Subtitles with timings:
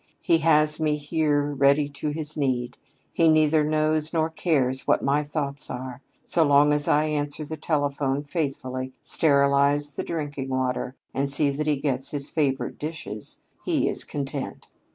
[0.19, 2.75] He has me here ready to his need.
[3.11, 6.01] He neither knows nor cares what my thoughts are.
[6.23, 11.67] So long as I answer the telephone faithfully, sterilize the drinking water, and see that
[11.67, 14.69] he gets his favorite dishes, he is content.